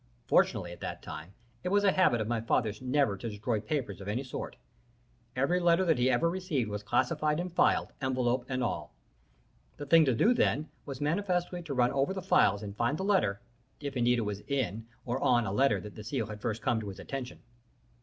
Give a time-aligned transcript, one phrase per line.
[0.25, 4.01] Fortunately, at that time, it was a habit of my father's never to destroy papers
[4.01, 4.55] of any sort.
[5.35, 8.95] Every letter that he ever received was classified and filed, envelope and all.
[9.77, 13.03] The thing to do, then, was manifestly to run over the files and find the
[13.03, 13.41] letter,
[13.79, 16.79] if indeed it was in or on a letter that the seal had first come
[16.79, 17.41] to his attention.